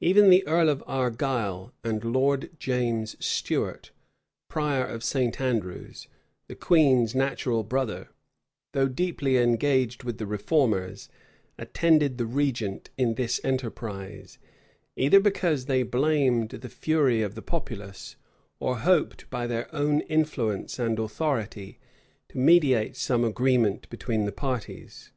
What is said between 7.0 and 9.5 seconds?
natural brother, though deeply